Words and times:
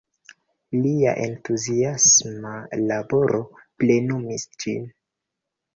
Lia 0.85 1.13
entuziasma 1.25 2.55
laboro 2.87 3.45
plenumis 3.83 4.51
ĝin. 4.65 4.93